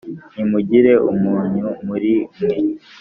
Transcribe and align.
Nimugire 0.35 0.93
umunyu 1.11 1.67
muri 1.87 2.13
mwe 2.41 2.57